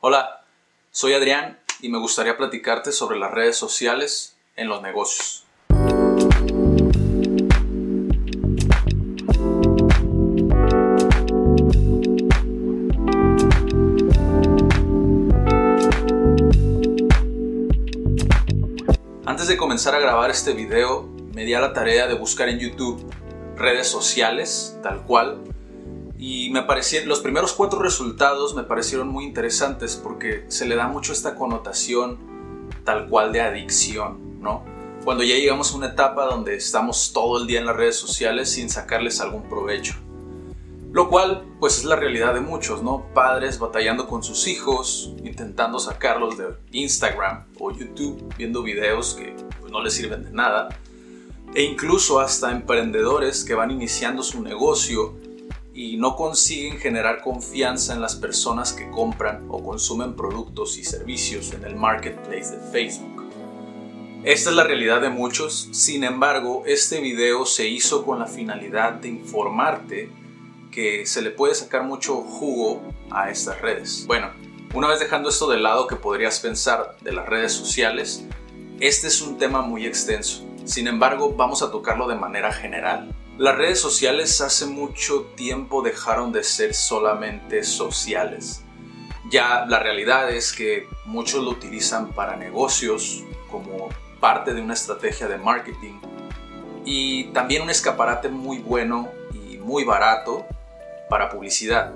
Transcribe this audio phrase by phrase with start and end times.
[0.00, 0.44] Hola,
[0.90, 5.46] soy Adrián y me gustaría platicarte sobre las redes sociales en los negocios.
[19.24, 22.58] Antes de comenzar a grabar este video, me di a la tarea de buscar en
[22.58, 23.10] YouTube
[23.56, 25.55] redes sociales, tal cual,
[26.28, 30.88] y me parecieron, los primeros cuatro resultados me parecieron muy interesantes porque se le da
[30.88, 32.18] mucho esta connotación
[32.82, 34.64] tal cual de adicción, ¿no?
[35.04, 38.50] Cuando ya llegamos a una etapa donde estamos todo el día en las redes sociales
[38.50, 39.94] sin sacarles algún provecho.
[40.90, 43.06] Lo cual, pues es la realidad de muchos, ¿no?
[43.14, 49.70] Padres batallando con sus hijos, intentando sacarlos de Instagram o YouTube, viendo videos que pues,
[49.70, 50.70] no les sirven de nada.
[51.54, 55.14] E incluso hasta emprendedores que van iniciando su negocio
[55.76, 61.52] y no consiguen generar confianza en las personas que compran o consumen productos y servicios
[61.52, 63.30] en el marketplace de Facebook.
[64.24, 68.94] Esta es la realidad de muchos, sin embargo, este video se hizo con la finalidad
[68.94, 70.10] de informarte
[70.72, 74.04] que se le puede sacar mucho jugo a estas redes.
[74.06, 74.30] Bueno,
[74.72, 78.24] una vez dejando esto de lado que podrías pensar de las redes sociales,
[78.80, 80.42] este es un tema muy extenso.
[80.64, 83.14] Sin embargo, vamos a tocarlo de manera general.
[83.38, 88.64] Las redes sociales hace mucho tiempo dejaron de ser solamente sociales.
[89.30, 95.28] Ya la realidad es que muchos lo utilizan para negocios como parte de una estrategia
[95.28, 96.00] de marketing
[96.86, 100.46] y también un escaparate muy bueno y muy barato
[101.10, 101.92] para publicidad.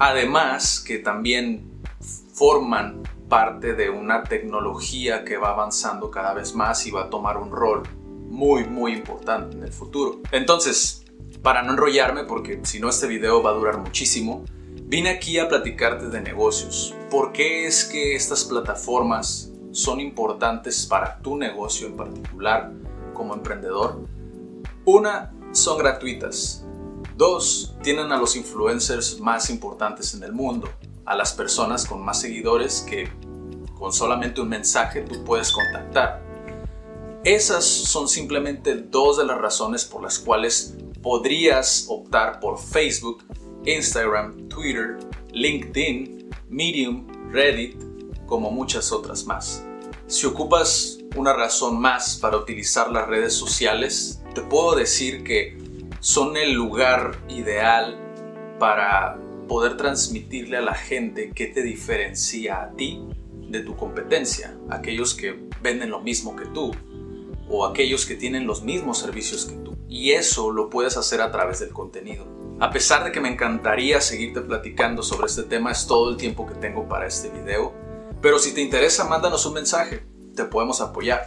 [0.00, 1.80] Además que también
[2.34, 7.36] forman parte de una tecnología que va avanzando cada vez más y va a tomar
[7.36, 7.84] un rol
[8.30, 10.20] muy muy importante en el futuro.
[10.32, 11.04] Entonces,
[11.42, 14.44] para no enrollarme, porque si no este video va a durar muchísimo,
[14.84, 16.94] vine aquí a platicarte de negocios.
[17.10, 22.72] ¿Por qué es que estas plataformas son importantes para tu negocio en particular
[23.12, 24.00] como emprendedor?
[24.84, 26.64] Una, son gratuitas.
[27.16, 30.68] Dos, tienen a los influencers más importantes en el mundo,
[31.04, 33.08] a las personas con más seguidores que
[33.78, 36.19] con solamente un mensaje tú puedes contactar.
[37.24, 43.22] Esas son simplemente dos de las razones por las cuales podrías optar por Facebook,
[43.66, 44.96] Instagram, Twitter,
[45.30, 47.76] LinkedIn, Medium, Reddit,
[48.24, 49.62] como muchas otras más.
[50.06, 55.58] Si ocupas una razón más para utilizar las redes sociales, te puedo decir que
[56.00, 57.98] son el lugar ideal
[58.58, 63.02] para poder transmitirle a la gente qué te diferencia a ti
[63.46, 66.72] de tu competencia, aquellos que venden lo mismo que tú
[67.50, 69.76] o aquellos que tienen los mismos servicios que tú.
[69.88, 72.24] Y eso lo puedes hacer a través del contenido.
[72.60, 76.46] A pesar de que me encantaría seguirte platicando sobre este tema, es todo el tiempo
[76.46, 77.72] que tengo para este video.
[78.22, 80.02] Pero si te interesa, mándanos un mensaje.
[80.36, 81.26] Te podemos apoyar.